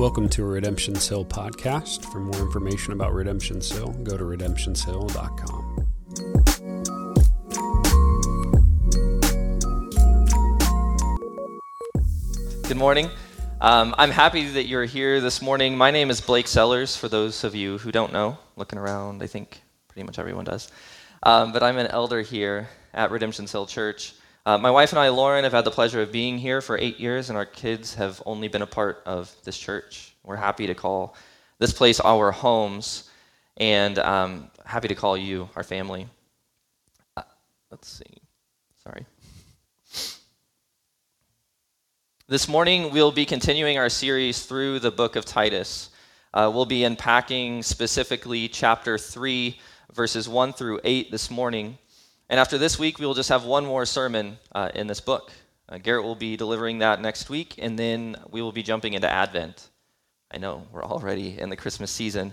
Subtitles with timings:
[0.00, 2.10] Welcome to a Redemption's Hill podcast.
[2.10, 5.86] For more information about Redemption's Hill, go to redemptionshill.com.
[12.66, 13.10] Good morning.
[13.60, 15.76] Um, I'm happy that you're here this morning.
[15.76, 18.38] My name is Blake Sellers, for those of you who don't know.
[18.56, 20.72] Looking around, I think pretty much everyone does.
[21.22, 24.14] Um, but I'm an elder here at Redemption's Hill Church.
[24.46, 26.98] Uh, my wife and I, Lauren, have had the pleasure of being here for eight
[26.98, 30.14] years, and our kids have only been a part of this church.
[30.24, 31.14] We're happy to call
[31.58, 33.10] this place our homes,
[33.58, 36.08] and um, happy to call you our family.
[37.18, 37.22] Uh,
[37.70, 38.04] let's see.
[38.82, 39.04] Sorry.
[42.26, 45.90] This morning, we'll be continuing our series through the book of Titus.
[46.32, 49.58] Uh, we'll be unpacking specifically chapter 3,
[49.92, 51.76] verses 1 through 8 this morning.
[52.30, 55.32] And after this week, we will just have one more sermon uh, in this book.
[55.68, 59.10] Uh, Garrett will be delivering that next week, and then we will be jumping into
[59.10, 59.68] Advent.
[60.30, 62.32] I know, we're already in the Christmas season.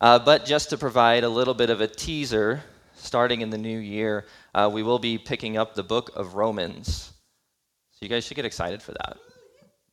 [0.00, 2.62] Uh, but just to provide a little bit of a teaser,
[2.94, 7.12] starting in the new year, uh, we will be picking up the book of Romans.
[7.92, 9.18] So you guys should get excited for that.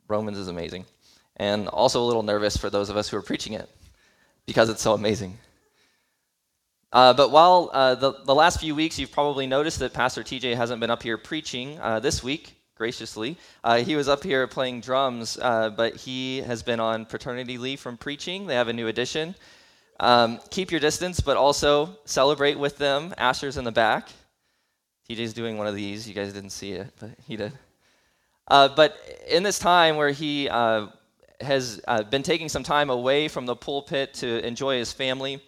[0.08, 0.86] Romans is amazing.
[1.36, 3.68] And also a little nervous for those of us who are preaching it
[4.46, 5.36] because it's so amazing.
[6.94, 10.54] Uh, but while uh, the, the last few weeks, you've probably noticed that Pastor TJ
[10.54, 13.36] hasn't been up here preaching uh, this week, graciously.
[13.64, 17.80] Uh, he was up here playing drums, uh, but he has been on paternity leave
[17.80, 18.46] from preaching.
[18.46, 19.34] They have a new addition.
[19.98, 23.12] Um, keep your distance, but also celebrate with them.
[23.18, 24.08] Asher's in the back.
[25.10, 26.08] TJ's doing one of these.
[26.08, 27.52] You guys didn't see it, but he did.
[28.46, 28.96] Uh, but
[29.28, 30.44] in this time where he
[31.40, 35.42] has been taking some time away from the pulpit to enjoy his family,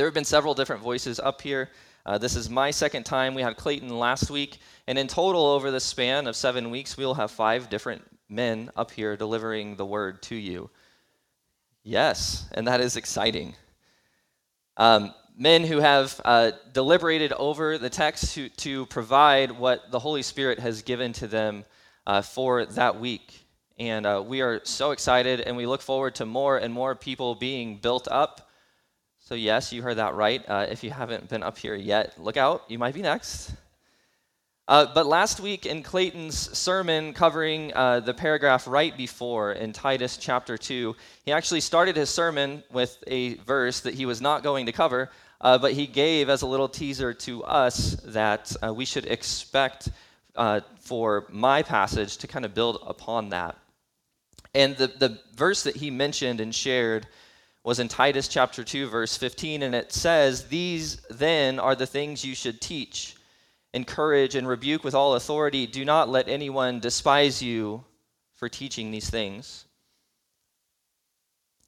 [0.00, 1.68] there have been several different voices up here.
[2.06, 3.34] Uh, this is my second time.
[3.34, 4.56] We had Clayton last week.
[4.86, 8.92] And in total, over the span of seven weeks, we'll have five different men up
[8.92, 10.70] here delivering the word to you.
[11.82, 13.54] Yes, and that is exciting.
[14.78, 20.22] Um, men who have uh, deliberated over the text to, to provide what the Holy
[20.22, 21.62] Spirit has given to them
[22.06, 23.44] uh, for that week.
[23.78, 27.34] And uh, we are so excited, and we look forward to more and more people
[27.34, 28.46] being built up
[29.20, 30.42] so, yes, you heard that right.
[30.48, 33.52] Uh, if you haven't been up here yet, look out, you might be next.
[34.66, 40.16] Uh, but last week in Clayton's sermon covering uh, the paragraph right before in Titus
[40.16, 40.94] chapter 2,
[41.24, 45.10] he actually started his sermon with a verse that he was not going to cover,
[45.40, 49.88] uh, but he gave as a little teaser to us that uh, we should expect
[50.36, 53.56] uh, for my passage to kind of build upon that.
[54.54, 57.08] And the, the verse that he mentioned and shared
[57.70, 62.24] was in Titus chapter 2 verse 15 and it says these then are the things
[62.24, 63.14] you should teach.
[63.72, 65.68] Encourage and rebuke with all authority.
[65.68, 67.84] Do not let anyone despise you
[68.34, 69.66] for teaching these things.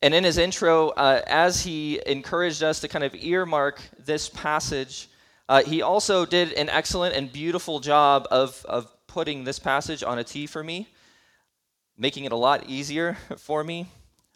[0.02, 5.08] And in his intro uh, as he encouraged us to kind of earmark this passage
[5.48, 10.18] uh, he also did an excellent and beautiful job of, of putting this passage on
[10.18, 10.88] a tee for me
[11.96, 13.86] making it a lot easier for me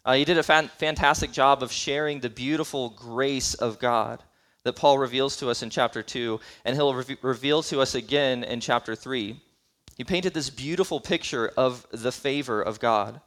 [0.07, 4.23] uh, he did a fan- fantastic job of sharing the beautiful grace of God
[4.63, 8.45] that Paul reveals to us in chapter 2, and he'll re- reveal to us again
[8.45, 9.37] in chapter 3.
[9.97, 13.19] He painted this beautiful picture of the favor of God.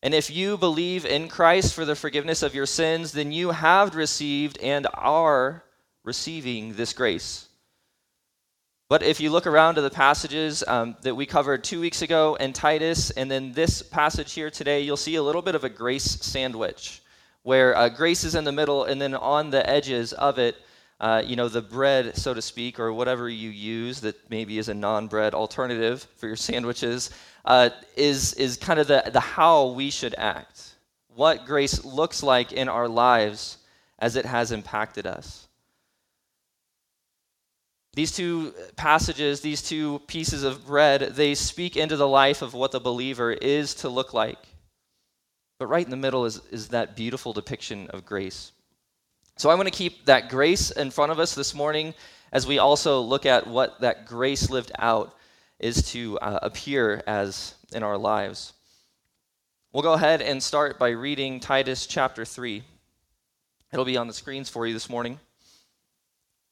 [0.00, 3.96] And if you believe in Christ for the forgiveness of your sins, then you have
[3.96, 5.64] received and are
[6.04, 7.49] receiving this grace.
[8.90, 12.34] But if you look around to the passages um, that we covered two weeks ago
[12.40, 15.68] in Titus, and then this passage here today, you'll see a little bit of a
[15.68, 17.00] grace sandwich,
[17.44, 20.56] where uh, grace is in the middle, and then on the edges of it,
[20.98, 24.68] uh, you know, the bread, so to speak, or whatever you use that maybe is
[24.68, 27.10] a non-bread alternative for your sandwiches,
[27.44, 30.74] uh, is is kind of the the how we should act,
[31.14, 33.58] what grace looks like in our lives
[34.00, 35.46] as it has impacted us.
[37.94, 42.70] These two passages, these two pieces of bread, they speak into the life of what
[42.70, 44.38] the believer is to look like.
[45.58, 48.52] But right in the middle is, is that beautiful depiction of grace.
[49.36, 51.94] So I want to keep that grace in front of us this morning
[52.32, 55.16] as we also look at what that grace lived out
[55.58, 58.52] is to uh, appear as in our lives.
[59.72, 62.62] We'll go ahead and start by reading Titus chapter 3.
[63.72, 65.18] It'll be on the screens for you this morning.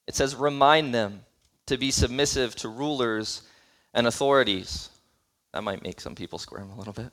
[0.06, 1.24] It says, Remind them
[1.68, 3.42] to be submissive to rulers
[3.94, 4.88] and authorities.
[5.52, 7.12] That might make some people squirm a little bit.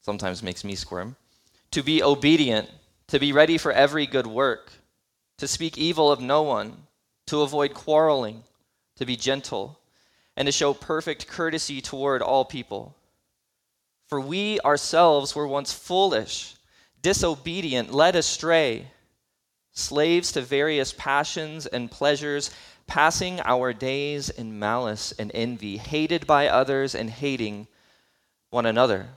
[0.00, 1.16] Sometimes makes me squirm.
[1.72, 2.68] To be obedient,
[3.08, 4.72] to be ready for every good work,
[5.38, 6.86] to speak evil of no one,
[7.26, 8.44] to avoid quarreling,
[8.96, 9.78] to be gentle,
[10.36, 12.94] and to show perfect courtesy toward all people.
[14.06, 16.56] For we ourselves were once foolish,
[17.00, 18.88] disobedient, led astray,
[19.72, 22.50] slaves to various passions and pleasures,
[22.86, 27.66] passing our days in malice and envy, hated by others and hating
[28.50, 29.08] one another.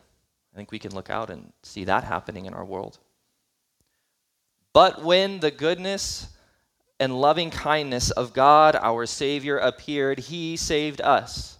[0.53, 2.99] I think we can look out and see that happening in our world.
[4.73, 6.27] But when the goodness
[6.99, 11.57] and loving kindness of God our Savior appeared, He saved us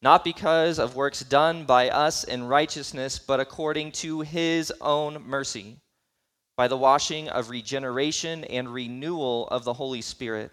[0.00, 5.76] not because of works done by us in righteousness, but according to his own mercy,
[6.56, 10.52] by the washing of regeneration and renewal of the Holy Spirit,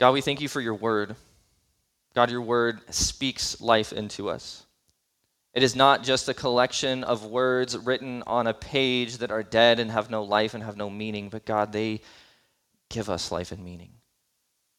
[0.00, 1.14] God, we thank you for your word.
[2.14, 4.64] God, your word speaks life into us.
[5.52, 9.78] It is not just a collection of words written on a page that are dead
[9.78, 12.00] and have no life and have no meaning, but God, they
[12.88, 13.90] give us life and meaning.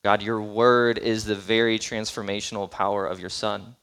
[0.04, 3.76] God, your word is the very transformational power of your Son.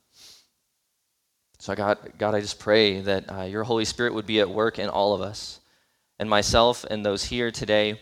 [1.61, 4.81] So, God, God I just pray that uh, your Holy Spirit would be at work
[4.81, 5.61] in all of us,
[6.19, 8.01] and myself and those here today.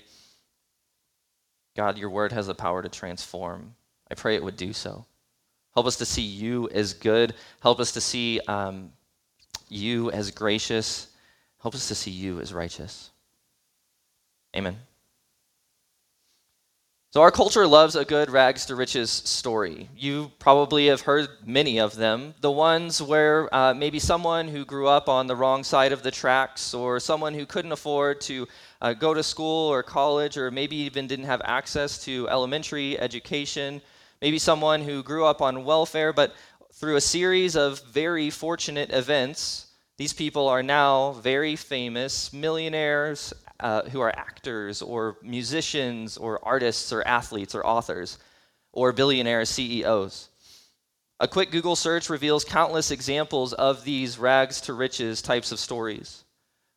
[1.77, 3.75] God, your word has the power to transform.
[4.11, 5.05] I pray it would do so.
[5.75, 7.35] Help us to see you as good.
[7.61, 8.91] Help us to see um,
[9.69, 11.09] you as gracious.
[11.61, 13.11] Help us to see you as righteous.
[14.57, 14.79] Amen.
[17.11, 19.89] So, our culture loves a good rags to riches story.
[19.97, 22.35] You probably have heard many of them.
[22.41, 26.11] The ones where uh, maybe someone who grew up on the wrong side of the
[26.11, 28.49] tracks, or someone who couldn't afford to
[28.83, 33.81] uh, go to school or college, or maybe even didn't have access to elementary education,
[34.21, 36.35] maybe someone who grew up on welfare, but
[36.75, 43.83] through a series of very fortunate events, these people are now very famous millionaires uh,
[43.91, 48.19] who are actors or musicians or artists or athletes or authors
[48.73, 50.29] or billionaire CEOs.
[51.19, 56.25] A quick Google search reveals countless examples of these rags to riches types of stories.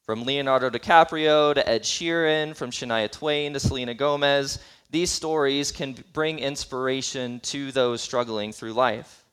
[0.05, 4.59] From Leonardo DiCaprio to Ed Sheeran, from Shania Twain to Selena Gomez,
[4.89, 9.25] these stories can bring inspiration to those struggling through life,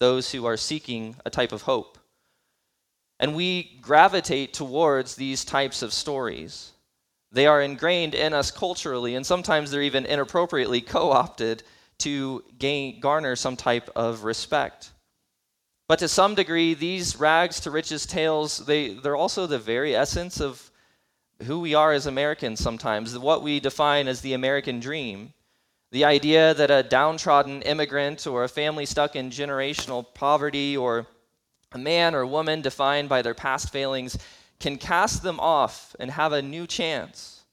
[0.00, 1.98] those who are seeking a type of hope.
[3.20, 6.72] And we gravitate towards these types of stories.
[7.30, 11.62] They are ingrained in us culturally, and sometimes they're even inappropriately co opted
[11.98, 14.92] to gain, garner some type of respect.
[15.88, 20.40] But to some degree, these rags to riches tales, they, they're also the very essence
[20.40, 20.70] of
[21.44, 25.32] who we are as Americans sometimes, what we define as the American dream.
[25.90, 31.06] The idea that a downtrodden immigrant or a family stuck in generational poverty or
[31.72, 34.18] a man or woman defined by their past failings
[34.60, 37.44] can cast them off and have a new chance,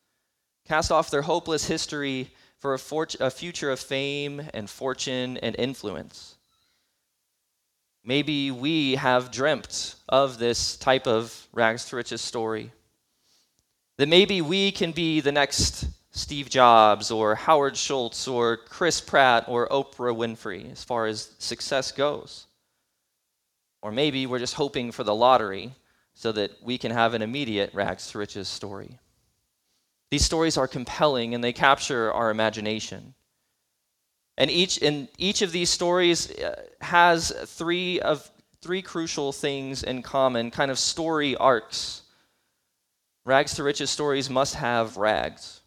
[0.68, 5.56] cast off their hopeless history for a, fort- a future of fame and fortune and
[5.60, 6.36] influence.
[8.04, 12.72] Maybe we have dreamt of this type of rags to riches story.
[13.98, 19.46] That maybe we can be the next Steve Jobs or Howard Schultz or Chris Pratt
[19.48, 22.46] or Oprah Winfrey as far as success goes.
[23.82, 25.74] Or maybe we're just hoping for the lottery
[26.16, 28.98] so that we can have an immediate rags to riches story.
[30.10, 33.14] These stories are compelling and they capture our imagination.
[34.38, 38.30] And each, in each of these stories uh, has three of
[38.62, 42.02] three crucial things in common, kind of story arcs
[43.26, 45.62] Rags to riches stories must have rags,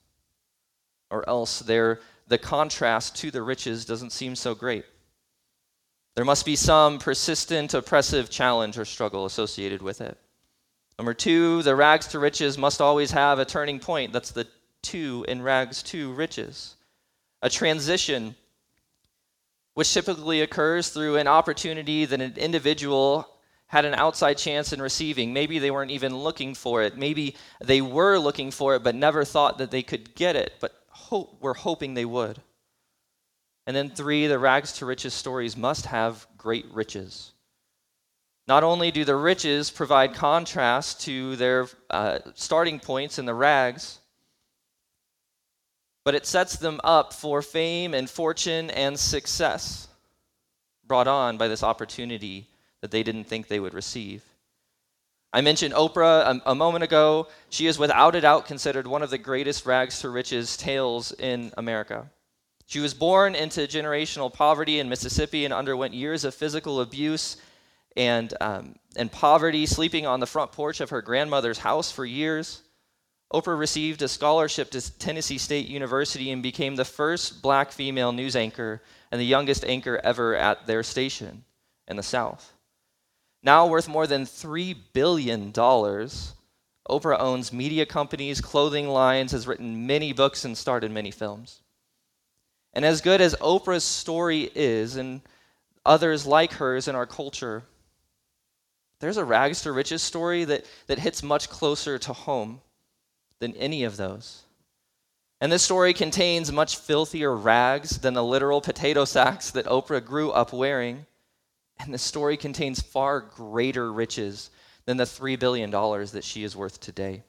[1.10, 1.98] or else the
[2.40, 4.84] contrast to the riches doesn't seem so great.
[6.14, 10.16] There must be some persistent, oppressive challenge or struggle associated with it.
[10.98, 14.12] Number two, the rags to riches must always have a turning point.
[14.12, 14.48] That's the
[14.82, 16.74] two in rags to riches.
[17.40, 18.34] A transition,
[19.74, 23.28] which typically occurs through an opportunity that an individual
[23.68, 25.32] had an outside chance in receiving.
[25.32, 26.96] Maybe they weren't even looking for it.
[26.96, 30.72] Maybe they were looking for it but never thought that they could get it, but
[30.88, 32.40] hope, were hoping they would.
[33.66, 37.32] And then, three, the rags to riches stories must have great riches.
[38.48, 43.98] Not only do the riches provide contrast to their uh, starting points in the rags,
[46.02, 49.86] but it sets them up for fame and fortune and success
[50.86, 52.46] brought on by this opportunity
[52.80, 54.24] that they didn't think they would receive.
[55.30, 57.28] I mentioned Oprah a, a, moment ago.
[57.50, 61.52] She is without a doubt considered one of the greatest rags to riches tales in
[61.58, 62.08] America.
[62.64, 67.36] She was born into generational poverty in Mississippi and underwent years of physical abuse
[67.98, 72.62] and, um, and poverty, sleeping on the front porch of her grandmother's house for years.
[73.34, 78.36] Oprah received a scholarship to Tennessee State University and became the first black female news
[78.36, 81.44] anchor and the youngest anchor ever at their station
[81.88, 82.52] in the South.
[83.42, 90.12] Now worth more than $3 billion, Oprah owns media companies, clothing lines, has written many
[90.12, 91.60] books, and starred in many films.
[92.72, 95.20] And as good as Oprah's story is, and
[95.84, 97.64] others like hers in our culture,
[99.00, 102.60] there's a rags to riches story that, that hits much closer to home
[103.38, 104.42] than any of those.
[105.40, 110.30] And this story contains much filthier rags than the literal potato sacks that Oprah grew
[110.32, 111.06] up wearing.
[111.78, 114.50] And the story contains far greater riches
[114.84, 117.22] than the $3 billion that she is worth today.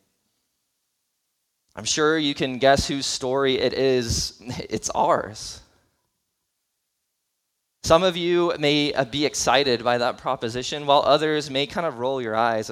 [1.76, 4.42] I'm sure you can guess whose story it is.
[4.70, 5.62] It's ours.
[7.84, 12.00] Some of you may uh, be excited by that proposition, while others may kind of
[12.00, 12.70] roll your eyes.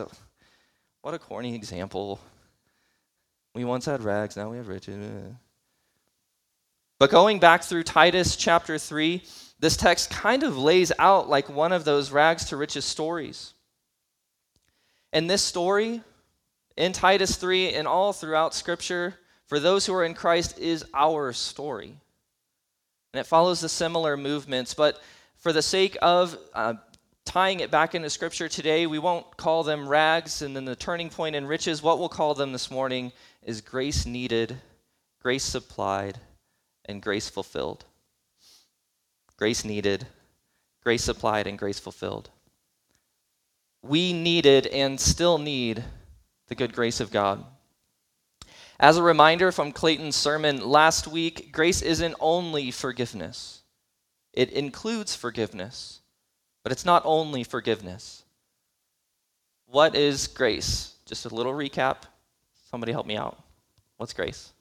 [1.02, 2.20] What a corny example.
[3.56, 5.04] We once had rags, now we have riches.
[7.00, 9.24] But going back through Titus chapter 3,
[9.60, 13.54] this text kind of lays out like one of those rags to riches stories.
[15.14, 16.02] And this story
[16.76, 19.16] in Titus 3 and all throughout Scripture,
[19.48, 21.98] for those who are in Christ, is our story.
[23.14, 25.02] And it follows the similar movements, but
[25.38, 26.76] for the sake of uh,
[27.26, 31.10] tying it back into Scripture today, we won't call them rags and then the turning
[31.10, 31.82] point in riches.
[31.82, 33.12] What we'll call them this morning
[33.44, 34.58] is grace needed,
[35.22, 36.20] grace supplied,
[36.86, 37.86] and grace fulfilled
[39.38, 40.08] grace needed,
[40.84, 42.30] grace supplied, and grace fulfilled.
[43.84, 45.84] We needed and still need
[46.48, 47.46] the good grace of God.
[48.80, 53.62] As a reminder from Clayton's sermon last week, grace isn't only forgiveness,
[54.34, 56.02] it includes forgiveness,
[56.64, 58.24] but it's not only forgiveness.
[59.66, 60.96] What is grace?
[61.06, 62.04] Just a little recap.
[62.70, 63.42] Somebody help me out.
[63.98, 64.54] What's grace?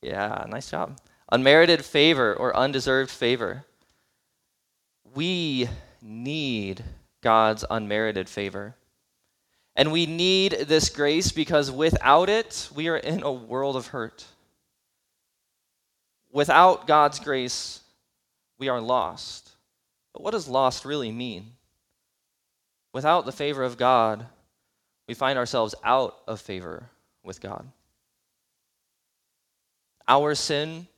[0.00, 0.98] Yeah, nice job
[1.30, 3.64] unmerited favor or undeserved favor.
[5.14, 5.68] We
[6.02, 6.84] need
[7.20, 8.74] God's unmerited favor.
[9.76, 14.24] And we need this grace because without it, we are in a world of hurt.
[16.32, 17.80] Without God's grace,
[18.58, 19.50] we are lost.
[20.12, 21.52] But what does lost really mean?
[22.92, 24.26] Without the favor of God,
[25.08, 26.90] we find ourselves out of favor
[27.22, 27.66] with God.
[30.08, 30.88] Our sin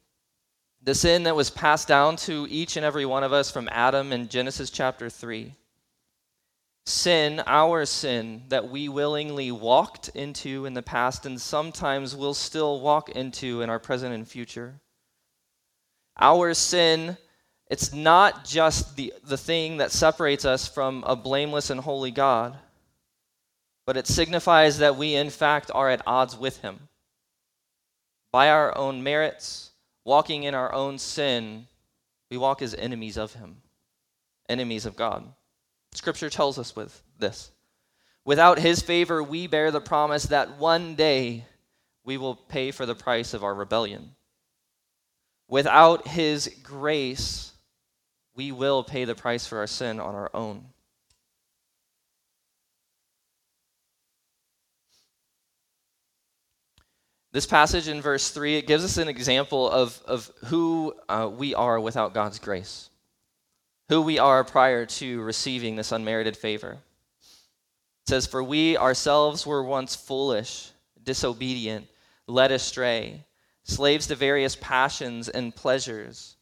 [0.85, 4.13] the sin that was passed down to each and every one of us from Adam
[4.13, 5.55] in Genesis chapter 3.
[6.85, 12.81] Sin, our sin, that we willingly walked into in the past and sometimes will still
[12.81, 14.81] walk into in our present and future.
[16.19, 17.17] Our sin,
[17.71, 22.59] it's not just the, the thing that separates us from a blameless and holy God,
[23.87, 26.89] but it signifies that we, in fact, are at odds with Him.
[28.33, 29.71] By our own merits,
[30.05, 31.69] walking in our own sin,
[32.29, 33.63] we walk as enemies of Him,
[34.49, 35.33] enemies of God.
[35.95, 37.51] Scripture tells us with this.
[38.25, 41.45] Without His favor, we bear the promise that one day
[42.05, 44.15] we will pay for the price of our rebellion.
[45.49, 47.53] Without His grace,
[48.35, 50.67] we will pay the price for our sin on our own.
[57.33, 61.55] This passage in verse 3, it gives us an example of, of who uh, we
[61.55, 62.91] are without God's grace,
[63.93, 66.79] who we are prior to receiving this unmerited favor.
[67.21, 70.71] It says, For we ourselves were once foolish,
[71.03, 71.87] disobedient,
[72.27, 73.27] led astray,
[73.65, 76.37] slaves to various passions and pleasures,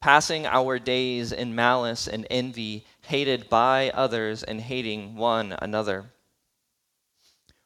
[0.00, 6.06] passing our days in malice and envy, hated by others and hating one another.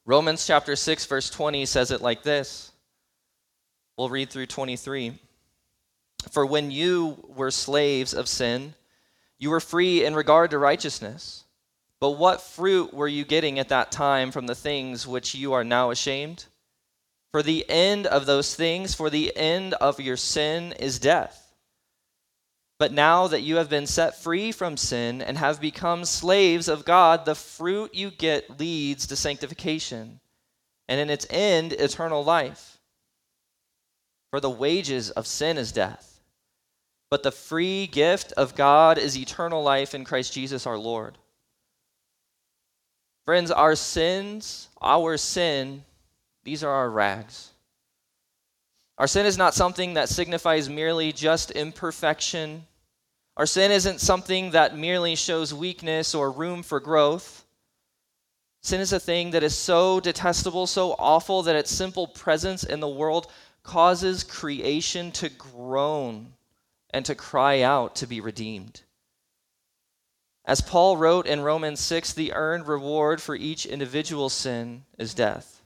[0.04, 2.72] Romans chapter 6, verse 20 says it like this.
[3.96, 5.16] We'll read through 23.
[6.32, 8.74] For when you were slaves of sin,
[9.38, 11.44] you were free in regard to righteousness.
[12.00, 15.64] But what fruit were you getting at that time from the things which you are
[15.64, 16.46] now ashamed?
[17.32, 21.44] For the end of those things, for the end of your sin is death.
[22.78, 26.84] But now that you have been set free from sin and have become slaves of
[26.84, 30.20] God, the fruit you get leads to sanctification,
[30.88, 32.78] and in its end, eternal life.
[34.30, 36.17] For the wages of sin is death,
[37.10, 41.16] but the free gift of God is eternal life in Christ Jesus our Lord.
[43.24, 45.84] Friends, our sins, our sin,
[46.44, 47.50] these are our rags.
[48.98, 52.66] Our sin is not something that signifies merely just imperfection.
[53.36, 57.44] Our sin isn't something that merely shows weakness or room for growth.
[58.62, 62.80] Sin is a thing that is so detestable, so awful, that its simple presence in
[62.80, 63.30] the world
[63.62, 66.32] causes creation to groan
[66.90, 68.82] and to cry out to be redeemed.
[70.44, 75.60] As Paul wrote in Romans 6, the earned reward for each individual sin is death.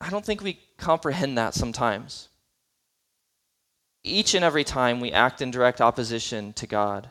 [0.00, 2.28] I don't think we comprehend that sometimes.
[4.02, 7.10] Each and every time we act in direct opposition to God,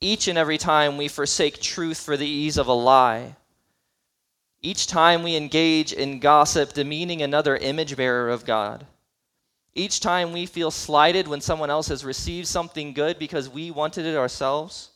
[0.00, 3.34] each and every time we forsake truth for the ease of a lie,
[4.60, 8.86] each time we engage in gossip, demeaning another image bearer of God,
[9.74, 14.04] each time we feel slighted when someone else has received something good because we wanted
[14.04, 14.90] it ourselves,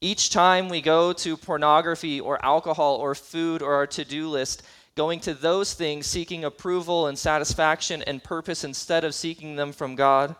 [0.00, 4.62] each time we go to pornography or alcohol or food or our to do list,
[4.96, 9.94] going to those things seeking approval and satisfaction and purpose instead of seeking them from
[9.94, 10.34] God,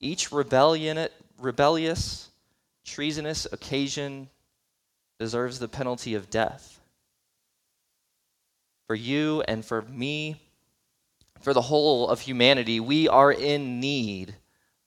[0.00, 2.28] each rebellion, rebellious,
[2.84, 4.28] treasonous occasion
[5.18, 6.80] deserves the penalty of death.
[8.88, 10.40] For you and for me,
[11.42, 14.36] for the whole of humanity, we are in need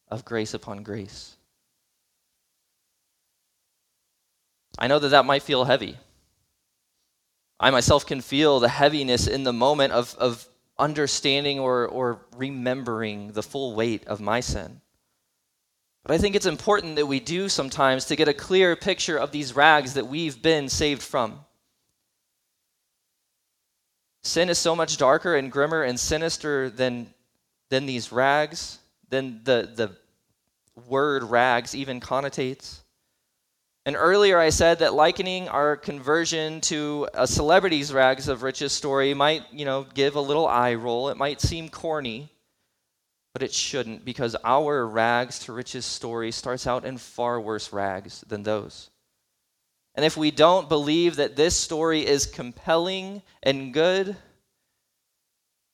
[0.09, 1.35] of grace upon grace.
[4.77, 5.97] I know that that might feel heavy.
[7.59, 10.47] I myself can feel the heaviness in the moment of, of
[10.77, 14.81] understanding or, or remembering the full weight of my sin.
[16.03, 19.31] But I think it's important that we do sometimes to get a clear picture of
[19.31, 21.39] these rags that we've been saved from.
[24.25, 27.13] Sin is so much darker and grimmer and sinister than,
[27.69, 29.91] than these rags, than the, the
[30.87, 32.79] word rags even connotates.
[33.85, 39.13] And earlier I said that likening our conversion to a celebrity's rags of riches story
[39.13, 41.09] might, you know, give a little eye roll.
[41.09, 42.31] It might seem corny,
[43.31, 48.21] but it shouldn't because our rags to riches story starts out in far worse rags
[48.21, 48.89] than those.
[49.95, 54.15] And if we don't believe that this story is compelling and good,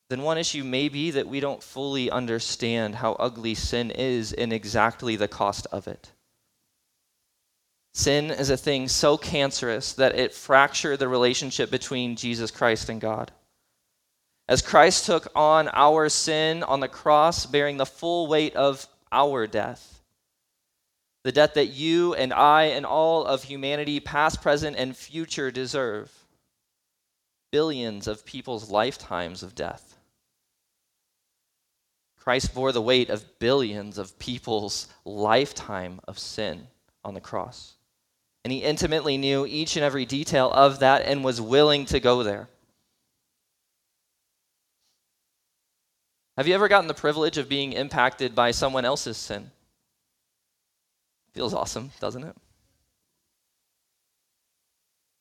[0.09, 4.53] then one issue may be that we don't fully understand how ugly sin is and
[4.53, 6.11] exactly the cost of it.
[7.93, 13.01] Sin is a thing so cancerous that it fractured the relationship between Jesus Christ and
[13.01, 13.31] God.
[14.47, 19.47] As Christ took on our sin on the cross, bearing the full weight of our
[19.47, 20.00] death,
[21.23, 26.11] the debt that you and I and all of humanity, past, present, and future, deserve.
[27.51, 29.97] Billions of people's lifetimes of death.
[32.17, 36.67] Christ bore the weight of billions of people's lifetime of sin
[37.03, 37.73] on the cross.
[38.43, 42.23] And he intimately knew each and every detail of that and was willing to go
[42.23, 42.47] there.
[46.37, 49.51] Have you ever gotten the privilege of being impacted by someone else's sin?
[51.33, 52.35] Feels awesome, doesn't it?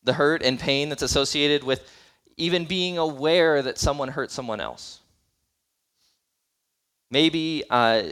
[0.03, 1.89] The hurt and pain that's associated with
[2.37, 5.01] even being aware that someone hurt someone else.
[7.11, 8.05] Maybe uh,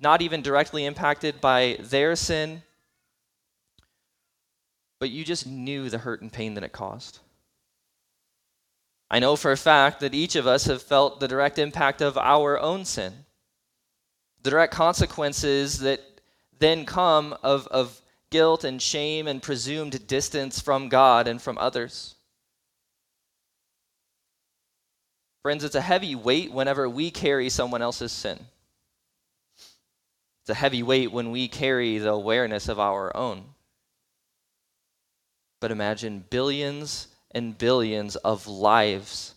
[0.00, 2.62] not even directly impacted by their sin,
[4.98, 7.20] but you just knew the hurt and pain that it caused.
[9.10, 12.18] I know for a fact that each of us have felt the direct impact of
[12.18, 13.12] our own sin,
[14.42, 16.15] the direct consequences that
[16.58, 22.14] then come of, of guilt and shame and presumed distance from God and from others.
[25.42, 28.38] Friends, it's a heavy weight whenever we carry someone else's sin.
[30.42, 33.44] It's a heavy weight when we carry the awareness of our own.
[35.60, 39.34] But imagine billions and billions of lives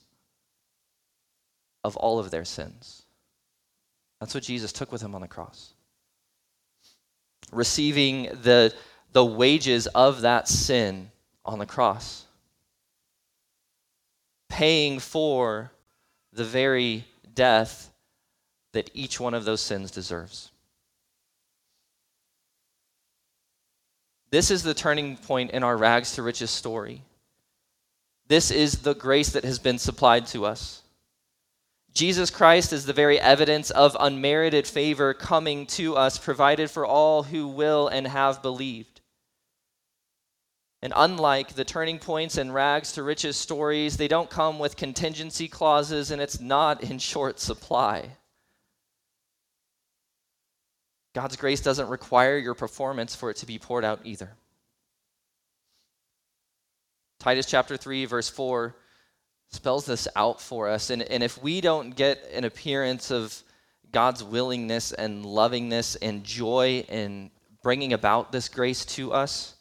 [1.84, 3.04] of all of their sins.
[4.20, 5.74] That's what Jesus took with him on the cross
[7.52, 8.74] receiving the,
[9.12, 11.12] the wages of that sin
[11.46, 12.26] on the cross,
[14.50, 15.72] paying for
[16.34, 17.92] the very death
[18.74, 20.52] that each one of those sins deserves.
[24.32, 27.02] This is the turning point in our rags to riches story.
[28.28, 30.84] This is the grace that has been supplied to us.
[32.00, 37.24] Jesus Christ is the very evidence of unmerited favor coming to us, provided for all
[37.24, 39.02] who will and have believed.
[40.82, 45.50] And unlike the turning points and rags to riches stories, they don't come with contingency
[45.50, 48.12] clauses and it's not in short supply.
[51.14, 54.38] God's grace doesn't require your performance for it to be poured out either.
[57.20, 58.74] Titus chapter 3, verse 4
[59.52, 60.90] spells this out for us.
[60.90, 63.44] And, and if we don't get an appearance of
[63.92, 67.32] God's willingness and lovingness and joy in
[67.64, 69.56] bringing about this grace to us,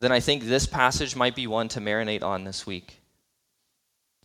[0.00, 3.00] then I think this passage might be one to marinate on this week.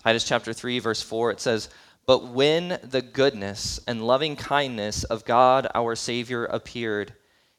[0.04, 1.69] Titus chapter 3, verse 4, it says,
[2.06, 7.13] But when the goodness and loving kindness of God our Savior appeared,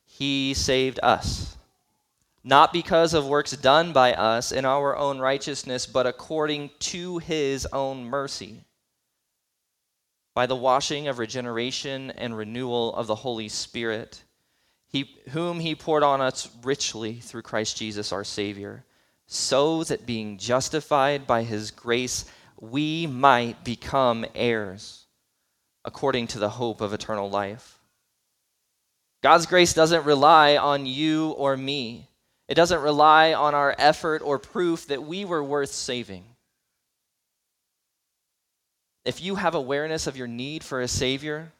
[0.04, 1.57] he saved us
[2.44, 7.66] not because of works done by us in our own righteousness, but according to his
[7.66, 8.64] own mercy,
[10.34, 14.22] by the washing of regeneration and renewal of the Holy Spirit,
[14.86, 18.84] he, whom he poured on us richly through Christ Jesus our Savior,
[19.26, 22.24] so that being justified by his grace,
[22.60, 25.06] we might become heirs
[25.84, 27.78] according to the hope of eternal life.
[29.22, 32.07] God's grace doesn't rely on you or me.
[32.48, 36.24] It doesn't rely on our effort or proof that we were worth saving.
[39.04, 41.52] If you have awareness of your need for a Savior,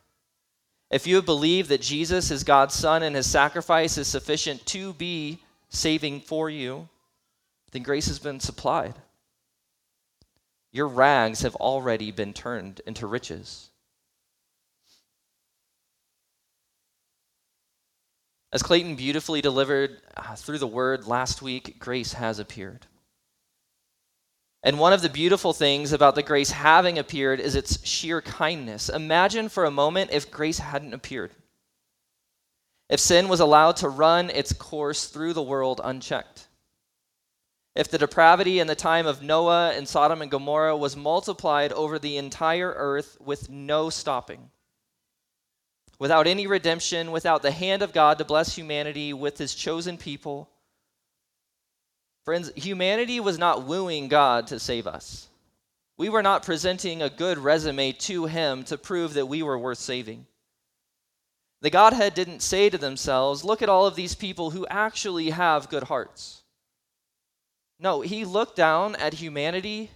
[0.90, 5.38] if you believe that Jesus is God's Son and his sacrifice is sufficient to be
[5.68, 6.88] saving for you,
[7.72, 8.94] then grace has been supplied.
[10.72, 13.68] Your rags have already been turned into riches.
[18.50, 22.86] As Clayton beautifully delivered uh, through the word last week, grace has appeared.
[24.62, 28.88] And one of the beautiful things about the grace having appeared is its sheer kindness.
[28.88, 31.30] Imagine for a moment if grace hadn't appeared.
[32.88, 36.48] If sin was allowed to run its course through the world unchecked.
[37.76, 41.98] If the depravity in the time of Noah and Sodom and Gomorrah was multiplied over
[41.98, 44.50] the entire earth with no stopping
[45.98, 50.48] without any redemption, without the hand of God to bless humanity with his chosen people.
[52.24, 55.28] Friends, humanity was not wooing God to save us.
[55.96, 59.78] We were not presenting a good resume to him to prove that we were worth
[59.78, 60.26] saving.
[61.60, 65.68] The Godhead didn't say to themselves, Look at all of these people who actually have
[65.68, 66.42] good hearts.
[67.80, 69.90] No, he looked down at humanity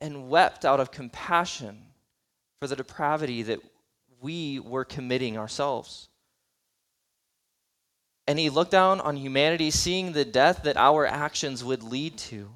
[0.00, 1.84] and wept out of compassion
[2.60, 3.60] for the depravity that
[4.22, 6.08] we were committing ourselves.
[8.26, 12.48] And he looked down on humanity, seeing the death that our actions would lead to,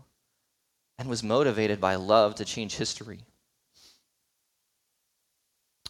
[0.99, 3.21] and was motivated by love to change history.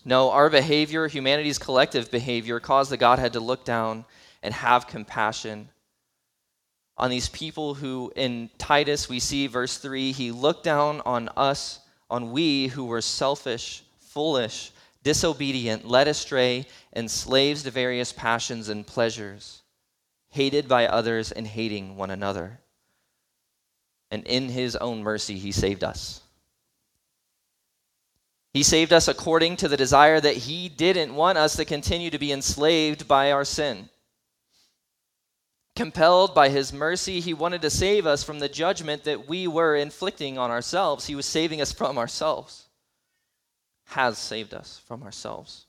[0.04, 4.04] No, our behavior, humanity's collective behavior, caused the Godhead to look down
[4.42, 5.68] and have compassion
[6.98, 11.80] on these people who, in Titus, we see verse 3, he looked down on us,
[12.08, 14.72] on we who were selfish, foolish,
[15.06, 19.62] disobedient, led astray, and slaves to various passions and pleasures,
[20.30, 22.58] hated by others and hating one another.
[24.10, 26.22] And in his own mercy, he saved us.
[28.52, 32.18] He saved us according to the desire that he didn't want us to continue to
[32.18, 33.88] be enslaved by our sin.
[35.76, 39.76] Compelled by his mercy, he wanted to save us from the judgment that we were
[39.76, 41.06] inflicting on ourselves.
[41.06, 42.65] He was saving us from ourselves
[43.86, 45.66] has saved us from ourselves.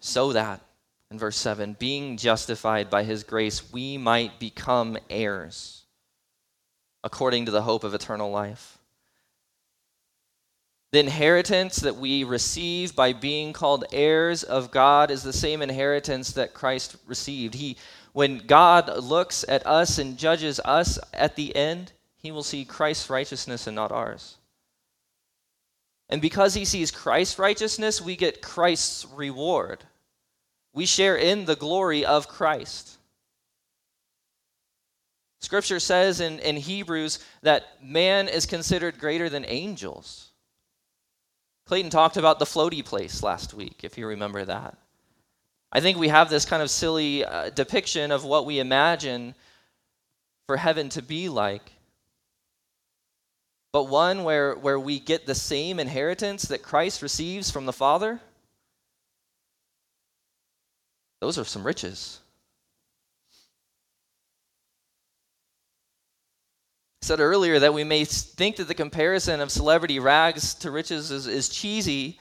[0.00, 0.60] So that,
[1.10, 5.82] in verse 7, being justified by his grace, we might become heirs
[7.02, 8.78] according to the hope of eternal life.
[10.92, 16.32] The inheritance that we receive by being called heirs of God is the same inheritance
[16.32, 17.54] that Christ received.
[17.54, 17.76] He,
[18.12, 23.08] when God looks at us and judges us at the end, he will see Christ's
[23.08, 24.36] righteousness and not ours.
[26.10, 29.84] And because he sees Christ's righteousness, we get Christ's reward.
[30.74, 32.98] We share in the glory of Christ.
[35.40, 40.30] Scripture says in, in Hebrews that man is considered greater than angels.
[41.66, 44.76] Clayton talked about the floaty place last week, if you remember that.
[45.72, 49.36] I think we have this kind of silly uh, depiction of what we imagine
[50.46, 51.72] for heaven to be like
[53.72, 58.20] but one where, where we get the same inheritance that Christ receives from the Father,
[61.20, 62.20] those are some riches.
[67.02, 71.10] I said earlier that we may think that the comparison of celebrity rags to riches
[71.10, 72.18] is, is cheesy,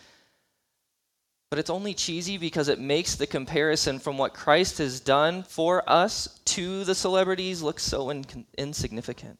[1.50, 5.90] but it's only cheesy because it makes the comparison from what Christ has done for
[5.90, 8.24] us to the celebrities look so in,
[8.58, 9.40] insignificant.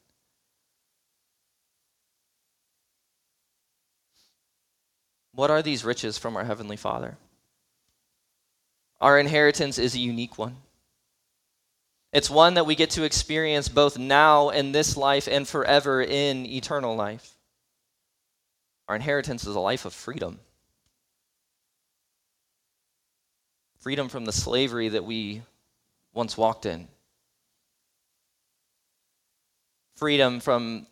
[5.40, 7.18] What are these riches from our Heavenly Father?
[9.00, 10.58] Our inheritance is a unique one.
[12.12, 16.46] It's one that we get to experience both now in this life and forever in
[16.46, 17.38] eternal life.
[18.90, 20.42] Our inheritance is a life of freedom.
[23.80, 25.44] Freedom from the slavery that we
[26.14, 26.90] once walked in.
[29.96, 30.86] Freedom from,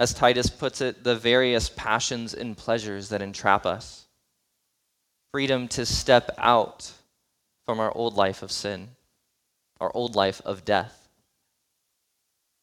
[0.00, 4.06] as Titus puts it, the various passions and pleasures that entrap us.
[5.30, 6.90] Freedom to step out
[7.66, 8.88] from our old life of sin
[9.80, 11.08] our old life of death.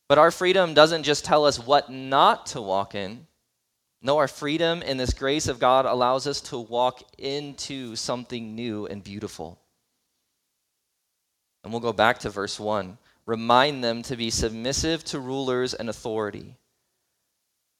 [0.07, 3.27] But our freedom doesn't just tell us what not to walk in.
[4.01, 8.85] No, our freedom in this grace of God allows us to walk into something new
[8.85, 9.59] and beautiful.
[11.63, 12.97] And we'll go back to verse 1.
[13.25, 16.55] Remind them to be submissive to rulers and authority,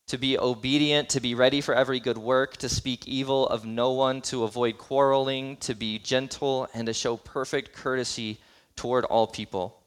[0.08, 3.92] to be obedient, to be ready for every good work, to speak evil of no
[3.92, 8.40] one, to avoid quarreling, to be gentle, and to show perfect courtesy
[8.76, 9.82] toward all people.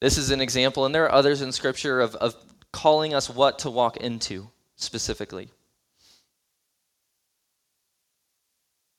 [0.00, 2.34] This is an example, and there are others in Scripture of, of
[2.72, 5.50] calling us what to walk into specifically.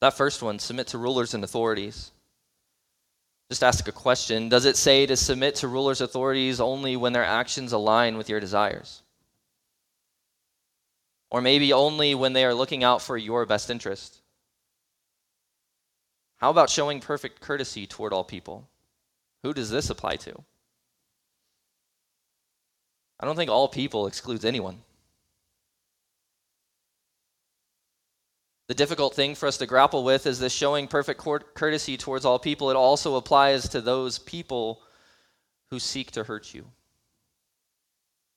[0.02, 2.12] That first one, submit to rulers and authorities.
[3.50, 7.24] Just ask a question Does it say to submit to rulers' authorities only when their
[7.24, 9.02] actions align with your desires?
[11.30, 14.22] Or maybe only when they are looking out for your best interest?
[16.38, 18.68] How about showing perfect courtesy toward all people?
[19.44, 20.44] Who does this apply to?
[23.20, 24.85] I don't think all people excludes anyone.
[28.68, 31.24] The difficult thing for us to grapple with is this showing perfect
[31.54, 32.72] courtesy towards all people.
[32.72, 34.82] It also applies to those people
[35.70, 36.66] who seek to hurt you,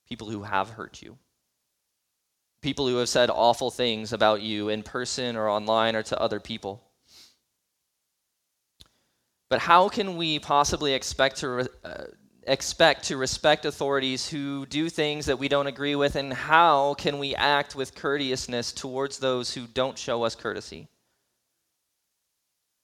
[0.07, 1.17] people who have hurt you,
[2.61, 6.41] people who have said awful things about you in person or online or to other
[6.41, 6.83] people.
[9.49, 12.05] But how can we possibly expect to, uh,
[12.49, 16.17] expect to respect authorities who do things that we don't agree with?
[16.17, 20.89] And how can we act with courteousness towards those who don't show us courtesy?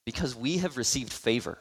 [0.05, 1.57] Because we have received favor.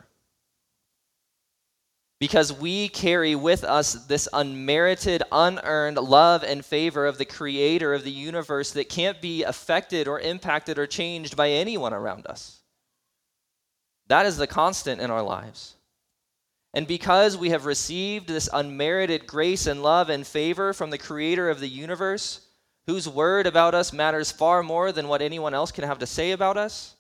[2.21, 8.05] Because we carry with us this unmerited, unearned love and favor of the Creator of
[8.05, 12.61] the universe that can't be affected or impacted or changed by anyone around us.
[14.07, 15.77] That is the constant in our lives.
[16.75, 21.49] And because we have received this unmerited grace and love and favor from the creator
[21.49, 22.41] of the universe,
[22.87, 26.33] whose word about us matters far more than what anyone else can have to say
[26.33, 26.97] about us,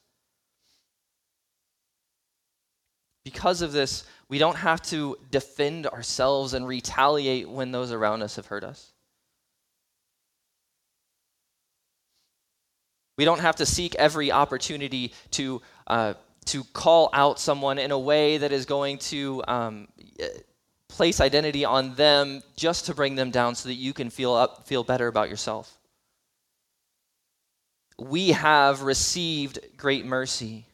[3.24, 8.36] because of this, we don't have to defend ourselves and retaliate when those around us
[8.36, 8.92] have hurt us.
[13.16, 16.14] We don't have to seek every opportunity to uh,
[16.46, 19.88] to call out someone in a way that is going to um,
[20.88, 24.66] place identity on them just to bring them down so that you can feel up
[24.66, 25.78] feel better about yourself.
[27.98, 30.66] We have received great mercy.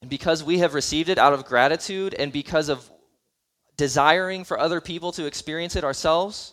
[0.00, 2.90] And because we have received it out of gratitude and because of
[3.76, 6.52] desiring for other people to experience it ourselves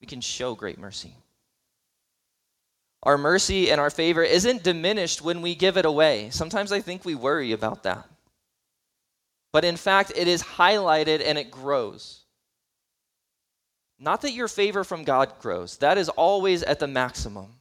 [0.00, 1.16] we can show great mercy
[3.04, 6.30] our mercy and our favor isn't diminished when we give it away.
[6.30, 8.08] Sometimes I think we worry about that.
[9.52, 12.24] But in fact, it is highlighted and it grows.
[13.98, 17.60] Not that your favor from God grows, that is always at the maximum.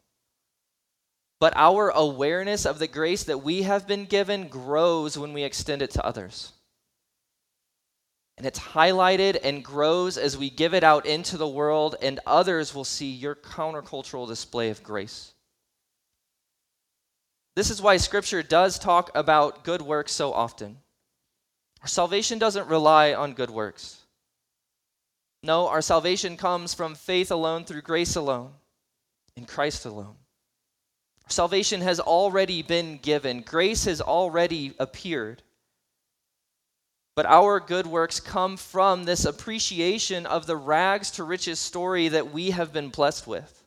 [1.39, 5.81] But our awareness of the grace that we have been given grows when we extend
[5.81, 6.53] it to others.
[8.43, 12.75] And it's highlighted and grows as we give it out into the world, and others
[12.75, 15.33] will see your countercultural display of grace.
[17.55, 20.79] This is why Scripture does talk about good works so often.
[21.83, 24.01] Our salvation doesn't rely on good works.
[25.41, 28.51] No, our salvation comes from faith alone, through grace alone,
[29.37, 30.17] in Christ alone.
[31.29, 35.43] Salvation has already been given, grace has already appeared.
[37.15, 42.31] But our good works come from this appreciation of the rags to riches story that
[42.31, 43.63] we have been blessed with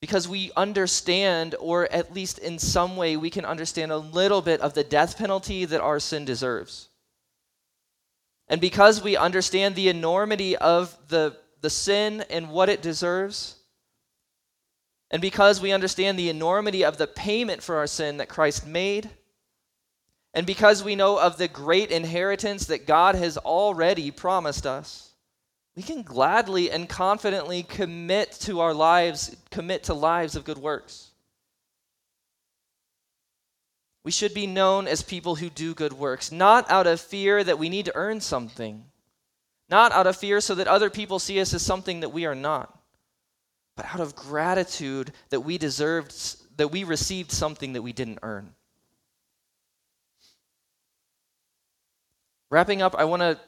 [0.00, 4.60] because we understand, or at least in some way, we can understand a little bit
[4.60, 6.88] of the death penalty that our sin deserves.
[8.48, 13.56] And because we understand the enormity of the, the sin and what it deserves,
[15.10, 19.10] and because we understand the enormity of the payment for our sin that Christ made,
[20.32, 25.12] and because we know of the great inheritance that God has already promised us,
[25.74, 31.10] we can gladly and confidently commit to our lives, commit to lives of good works.
[34.04, 37.58] We should be known as people who do good works, not out of fear that
[37.58, 38.84] we need to earn something,
[39.68, 42.34] not out of fear so that other people see us as something that we are
[42.34, 42.78] not,
[43.76, 46.12] but out of gratitude that we deserved,
[46.56, 48.54] that we received something that we didn't earn.
[52.50, 53.38] Wrapping up, I want to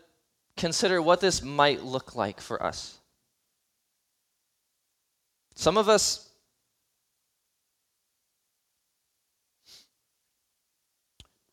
[0.57, 2.99] consider what this might look like for us.
[5.55, 6.29] Some of us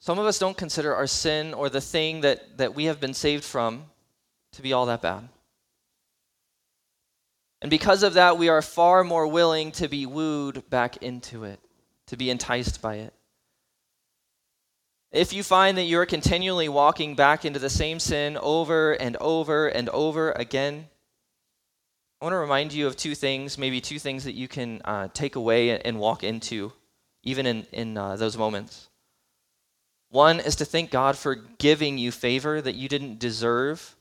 [0.01, 3.13] Some of us don't consider our sin or the thing that, that we have been
[3.13, 3.83] saved from
[4.53, 5.29] to be all that bad.
[7.61, 11.59] And because of that, we are far more willing to be wooed back into it,
[12.07, 13.13] to be enticed by it.
[15.11, 19.67] If you find that you're continually walking back into the same sin over and over
[19.67, 20.87] and over again,
[22.21, 25.07] I want to remind you of two things, maybe two things that you can uh,
[25.11, 26.73] take away and walk into,
[27.23, 28.87] even in, in uh, those moments.
[30.09, 33.95] One is to thank God for giving you favor that you didn't deserve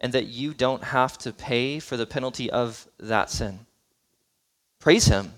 [0.00, 3.60] and that you don't have to pay for the penalty of that sin.
[4.80, 5.32] Praise Him.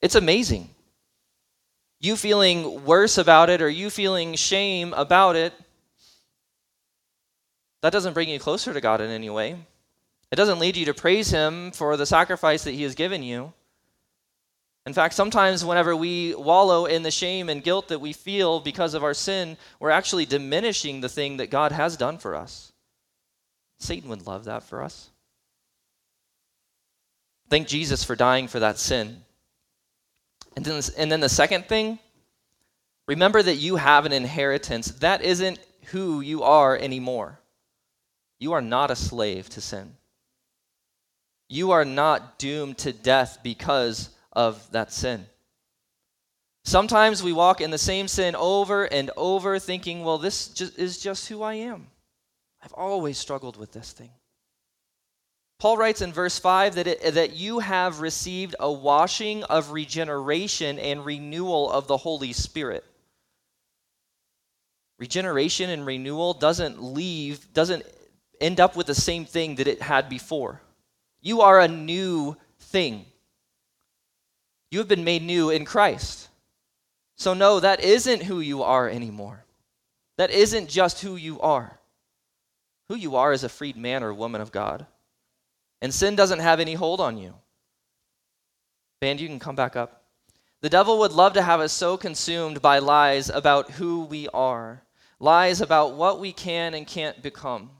[0.00, 0.73] It's amazing.
[2.04, 5.54] You feeling worse about it or you feeling shame about it,
[7.80, 9.56] that doesn't bring you closer to God in any way.
[10.30, 13.54] It doesn't lead you to praise Him for the sacrifice that He has given you.
[14.84, 18.92] In fact, sometimes whenever we wallow in the shame and guilt that we feel because
[18.92, 22.70] of our sin, we're actually diminishing the thing that God has done for us.
[23.78, 25.08] Satan would love that for us.
[27.48, 29.23] Thank Jesus for dying for that sin.
[30.56, 31.98] And then, and then the second thing,
[33.08, 34.88] remember that you have an inheritance.
[35.00, 37.40] That isn't who you are anymore.
[38.38, 39.94] You are not a slave to sin.
[41.48, 45.26] You are not doomed to death because of that sin.
[46.64, 50.98] Sometimes we walk in the same sin over and over, thinking, well, this just is
[50.98, 51.88] just who I am.
[52.62, 54.10] I've always struggled with this thing.
[55.58, 60.78] Paul writes in verse 5 that, it, that you have received a washing of regeneration
[60.78, 62.84] and renewal of the Holy Spirit.
[64.98, 67.84] Regeneration and renewal doesn't leave, doesn't
[68.40, 70.60] end up with the same thing that it had before.
[71.20, 73.06] You are a new thing.
[74.70, 76.28] You have been made new in Christ.
[77.16, 79.44] So, no, that isn't who you are anymore.
[80.16, 81.78] That isn't just who you are.
[82.88, 84.86] Who you are is a freed man or woman of God.
[85.80, 87.34] And sin doesn't have any hold on you.
[89.00, 90.04] Band, you can come back up.
[90.60, 94.82] The devil would love to have us so consumed by lies about who we are,
[95.20, 97.70] lies about what we can and can't become.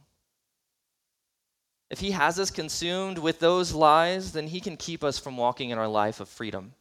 [1.88, 5.70] If he has us consumed with those lies, then he can keep us from walking
[5.70, 6.74] in our life of freedom.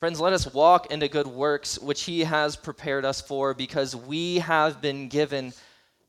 [0.00, 4.38] Friends, let us walk into good works which He has prepared us for because we
[4.38, 5.54] have been given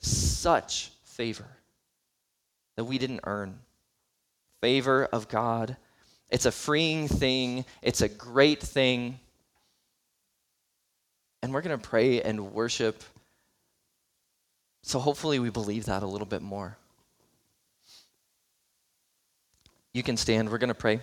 [0.01, 1.54] such favor
[2.75, 3.59] that we didn't earn.
[4.61, 5.77] Favor of God.
[6.29, 9.19] It's a freeing thing, it's a great thing.
[11.41, 13.03] And we're going to pray and worship.
[14.81, 16.77] So hopefully we believe that a little bit more.
[19.93, 20.49] You can stand.
[20.49, 20.99] We're going to pray.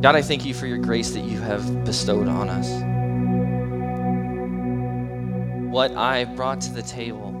[0.00, 2.97] God, I thank you for your grace that you have bestowed on us.
[5.70, 7.32] What I brought to the table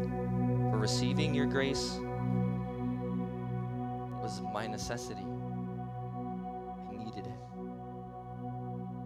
[0.70, 1.98] for receiving your grace
[4.22, 5.24] was my necessity.
[6.90, 7.38] I needed it.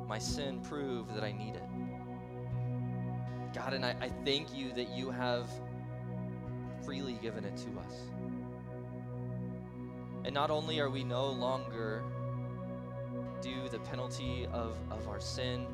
[0.08, 1.62] My sin proved that I need it.
[3.54, 5.48] God, and I, I thank you that you have
[6.84, 7.94] freely given it to us.
[10.24, 12.02] And not only are we no longer
[13.42, 15.66] due the penalty of, of our sin.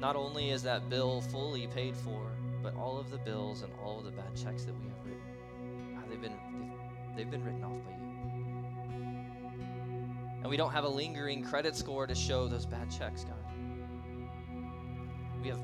[0.00, 2.20] Not only is that bill fully paid for,
[2.62, 5.22] but all of the bills and all of the bad checks that we have written,
[5.94, 6.36] God, they've been,
[7.16, 7.96] they've, they've been written off by you.
[10.42, 13.34] And we don't have a lingering credit score to show those bad checks, God.
[15.42, 15.60] We have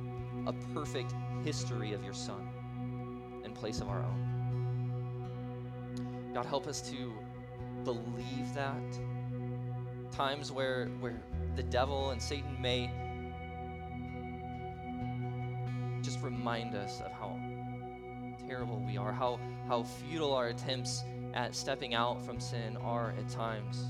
[0.47, 1.15] a perfect
[1.45, 2.49] history of your Son
[3.45, 4.33] in place of our own.
[6.33, 7.13] God, help us to
[7.85, 8.83] believe that
[10.11, 11.23] times where, where
[11.57, 12.91] the devil and Satan may
[16.43, 17.39] remind us of how
[18.49, 19.39] terrible we are, how,
[19.69, 23.85] how futile our attempts at stepping out from sin are at times.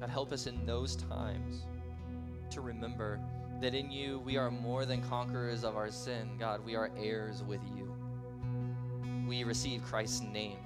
[0.00, 1.66] God, help us in those times
[2.48, 3.20] to remember
[3.60, 6.30] that in you we are more than conquerors of our sin.
[6.38, 7.92] God, we are heirs with you.
[9.28, 10.56] We receive Christ's name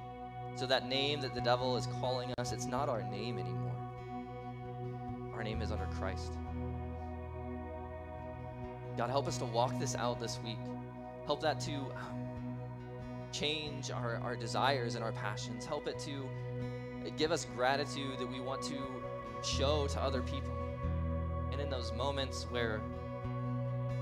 [0.54, 3.74] So that name that the devil is calling us, it's not our name anymore.
[5.34, 6.34] Our name is under Christ.
[8.97, 10.59] God, help us to walk this out this week.
[11.26, 11.92] Help that to
[13.32, 15.64] change our, our desires and our passions.
[15.64, 16.28] Help it to
[17.16, 18.76] give us gratitude that we want to
[19.42, 20.53] show to other people.
[21.51, 22.80] And in those moments where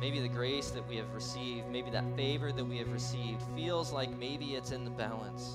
[0.01, 3.93] maybe the grace that we have received, maybe that favor that we have received feels
[3.93, 5.55] like maybe it's in the balance,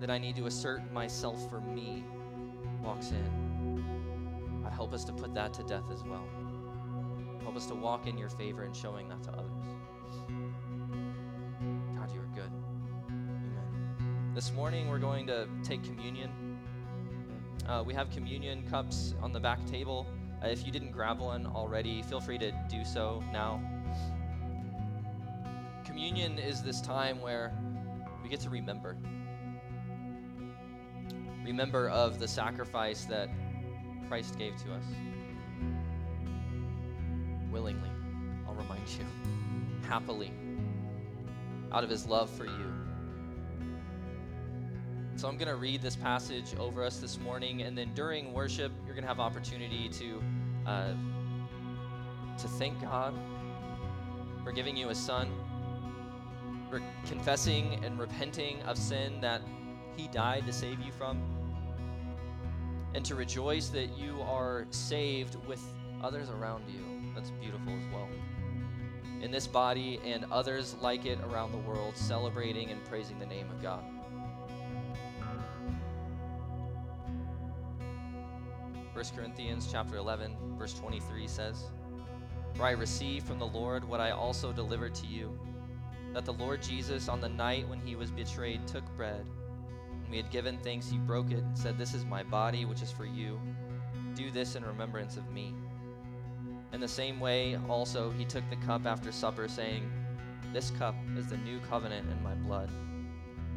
[0.00, 2.04] that I need to assert myself for me
[2.82, 4.62] walks in.
[4.62, 6.26] God, help us to put that to death as well.
[7.42, 9.50] Help us to walk in your favor and showing that to others.
[11.96, 12.50] God, you are good.
[13.08, 14.32] Amen.
[14.34, 16.30] This morning we're going to take communion.
[17.66, 20.06] Uh, we have communion cups on the back table.
[20.42, 23.60] Uh, if you didn't grab one already, feel free to do so now.
[25.84, 27.52] Communion is this time where
[28.22, 28.96] we get to remember
[31.44, 33.28] remember of the sacrifice that
[34.08, 34.84] Christ gave to us.
[37.52, 37.90] Willingly,
[38.46, 39.04] I'll remind you,
[39.88, 40.32] happily,
[41.70, 42.72] out of his love for you.
[45.16, 48.72] So I'm going to read this passage over us this morning, and then during worship,
[48.86, 50.22] you're going to have opportunity to
[50.66, 50.94] uh,
[52.38, 53.14] to thank God
[54.42, 55.30] for giving you a son,
[56.70, 59.42] for confessing and repenting of sin that
[59.96, 61.22] he died to save you from,
[62.94, 65.62] and to rejoice that you are saved with
[66.02, 66.91] others around you.
[67.14, 68.08] That's beautiful as well.
[69.20, 73.48] In this body and others like it around the world, celebrating and praising the name
[73.50, 73.84] of God.
[78.94, 81.70] First Corinthians chapter 11 verse 23 says,
[82.54, 85.38] "For I received from the Lord what I also delivered to you,
[86.12, 89.24] that the Lord Jesus on the night when he was betrayed took bread,
[90.02, 92.82] and we had given thanks, he broke it and said, This is my body, which
[92.82, 93.40] is for you.
[94.14, 95.54] Do this in remembrance of me.
[96.72, 99.90] In the same way, also, he took the cup after supper, saying,
[100.52, 102.70] This cup is the new covenant in my blood.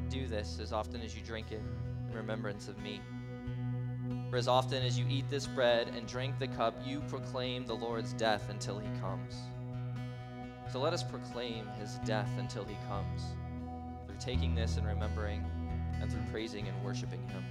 [0.09, 1.61] Do this as often as you drink it
[2.09, 3.01] in remembrance of me.
[4.29, 7.75] For as often as you eat this bread and drink the cup, you proclaim the
[7.75, 9.35] Lord's death until he comes.
[10.71, 13.21] So let us proclaim his death until he comes,
[14.05, 15.43] through taking this and remembering
[16.01, 17.43] and through praising and worshiping Him.